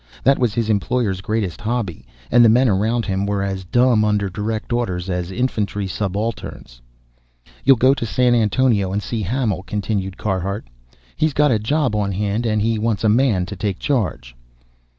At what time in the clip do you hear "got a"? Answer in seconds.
11.33-11.59